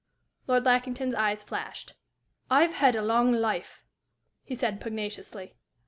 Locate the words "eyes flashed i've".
1.13-2.73